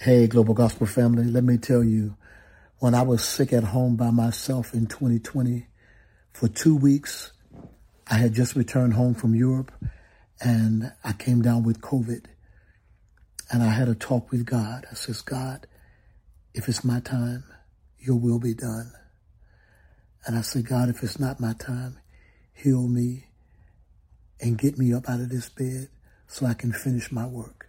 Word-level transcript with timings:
Hey, 0.00 0.26
Global 0.26 0.54
Gospel 0.54 0.86
family, 0.86 1.24
let 1.24 1.44
me 1.44 1.56
tell 1.56 1.82
you, 1.82 2.16
when 2.78 2.94
I 2.94 3.02
was 3.02 3.24
sick 3.24 3.54
at 3.54 3.64
home 3.64 3.96
by 3.96 4.10
myself 4.10 4.74
in 4.74 4.86
2020 4.86 5.66
for 6.32 6.48
two 6.48 6.76
weeks, 6.76 7.32
I 8.06 8.16
had 8.16 8.34
just 8.34 8.54
returned 8.54 8.94
home 8.94 9.14
from 9.14 9.34
Europe 9.34 9.72
and 10.42 10.92
I 11.02 11.12
came 11.12 11.40
down 11.40 11.62
with 11.62 11.80
COVID. 11.80 12.26
And 13.50 13.62
I 13.62 13.68
had 13.68 13.88
a 13.88 13.94
talk 13.94 14.30
with 14.30 14.44
God. 14.44 14.84
I 14.90 14.94
says, 14.94 15.22
God, 15.22 15.66
if 16.52 16.68
it's 16.68 16.84
my 16.84 17.00
time, 17.00 17.44
your 17.98 18.16
will 18.16 18.40
be 18.40 18.52
done. 18.52 18.92
And 20.26 20.36
I 20.36 20.42
said, 20.42 20.66
God, 20.66 20.90
if 20.90 21.02
it's 21.02 21.20
not 21.20 21.40
my 21.40 21.54
time, 21.54 21.98
heal 22.52 22.88
me 22.88 23.28
and 24.40 24.58
get 24.58 24.76
me 24.76 24.92
up 24.92 25.08
out 25.08 25.20
of 25.20 25.30
this 25.30 25.48
bed 25.48 25.88
so 26.26 26.44
I 26.44 26.52
can 26.52 26.72
finish 26.72 27.10
my 27.10 27.26
work. 27.26 27.63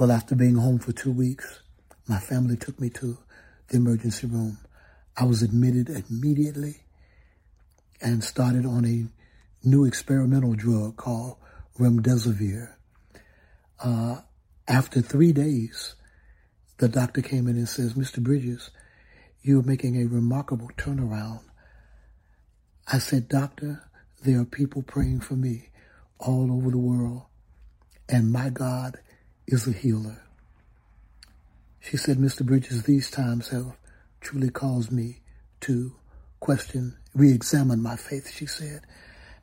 Well, 0.00 0.12
after 0.12 0.34
being 0.34 0.54
home 0.54 0.78
for 0.78 0.92
two 0.92 1.12
weeks, 1.12 1.60
my 2.08 2.18
family 2.18 2.56
took 2.56 2.80
me 2.80 2.88
to 2.88 3.18
the 3.68 3.76
emergency 3.76 4.26
room. 4.26 4.56
I 5.14 5.24
was 5.24 5.42
admitted 5.42 5.90
immediately 5.90 6.76
and 8.00 8.24
started 8.24 8.64
on 8.64 8.86
a 8.86 9.04
new 9.62 9.84
experimental 9.84 10.54
drug 10.54 10.96
called 10.96 11.36
remdesivir. 11.78 12.70
Uh, 13.78 14.22
after 14.66 15.02
three 15.02 15.32
days, 15.34 15.96
the 16.78 16.88
doctor 16.88 17.20
came 17.20 17.46
in 17.46 17.56
and 17.56 17.68
says, 17.68 17.92
Mr. 17.92 18.22
Bridges, 18.22 18.70
you're 19.42 19.62
making 19.62 20.00
a 20.00 20.06
remarkable 20.06 20.70
turnaround. 20.78 21.42
I 22.90 23.00
said, 23.00 23.28
Doctor, 23.28 23.82
there 24.24 24.40
are 24.40 24.46
people 24.46 24.80
praying 24.80 25.20
for 25.20 25.34
me 25.34 25.68
all 26.18 26.50
over 26.50 26.70
the 26.70 26.78
world, 26.78 27.24
and 28.08 28.32
my 28.32 28.48
God 28.48 28.98
is 29.52 29.66
a 29.66 29.72
healer. 29.72 30.22
She 31.80 31.96
said, 31.96 32.18
Mr. 32.18 32.44
Bridges, 32.46 32.84
these 32.84 33.10
times 33.10 33.48
have 33.48 33.76
truly 34.20 34.50
caused 34.50 34.92
me 34.92 35.22
to 35.62 35.94
question, 36.38 36.96
re-examine 37.14 37.82
my 37.82 37.96
faith, 37.96 38.30
she 38.30 38.46
said. 38.46 38.82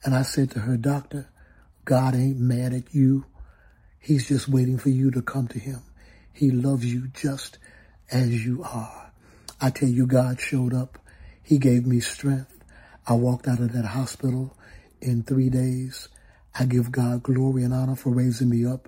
And 0.03 0.15
I 0.15 0.21
said 0.21 0.51
to 0.51 0.59
her, 0.59 0.77
Doctor, 0.77 1.29
God 1.83 2.15
ain't 2.15 2.39
mad 2.39 2.73
at 2.73 2.93
you. 2.93 3.25
He's 3.99 4.27
just 4.27 4.47
waiting 4.47 4.77
for 4.77 4.89
you 4.89 5.11
to 5.11 5.21
come 5.21 5.47
to 5.49 5.59
him. 5.59 5.81
He 6.31 6.51
loves 6.51 6.85
you 6.85 7.07
just 7.09 7.57
as 8.09 8.45
you 8.45 8.63
are. 8.63 9.11
I 9.59 9.71
tell 9.71 9.89
you, 9.89 10.05
God 10.05 10.39
showed 10.39 10.73
up. 10.73 10.99
He 11.43 11.57
gave 11.57 11.85
me 11.85 11.99
strength. 11.99 12.63
I 13.05 13.13
walked 13.13 13.47
out 13.47 13.59
of 13.59 13.73
that 13.73 13.85
hospital 13.85 14.55
in 15.01 15.23
three 15.23 15.49
days. 15.49 16.07
I 16.57 16.65
give 16.65 16.91
God 16.91 17.23
glory 17.23 17.63
and 17.63 17.73
honor 17.73 17.95
for 17.95 18.11
raising 18.11 18.49
me 18.49 18.65
up 18.65 18.87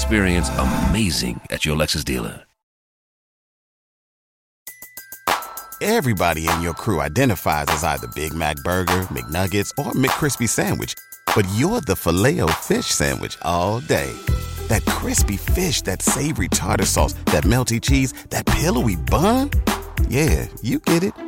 Experience 0.00 0.48
amazing 0.50 1.40
at 1.50 1.64
your 1.64 1.76
Lexus 1.76 2.04
dealer. 2.04 2.44
Everybody 5.82 6.48
in 6.48 6.62
your 6.62 6.72
crew 6.72 7.00
identifies 7.00 7.66
as 7.70 7.82
either 7.82 8.06
Big 8.14 8.32
Mac 8.32 8.56
Burger, 8.62 9.08
McNuggets, 9.10 9.70
or 9.76 9.90
McCrispy 9.94 10.48
Sandwich. 10.48 10.94
But 11.34 11.48
you're 11.56 11.80
the 11.80 11.96
filet 11.96 12.38
fish 12.60 12.86
Sandwich 12.86 13.36
all 13.42 13.80
day. 13.80 14.12
That 14.68 14.84
crispy 14.86 15.36
fish, 15.36 15.82
that 15.82 16.00
savory 16.00 16.46
tartar 16.48 16.86
sauce, 16.86 17.14
that 17.32 17.42
melty 17.42 17.82
cheese, 17.82 18.12
that 18.30 18.46
pillowy 18.46 18.94
bun. 18.94 19.50
Yeah, 20.08 20.46
you 20.62 20.78
get 20.78 21.02
it 21.02 21.27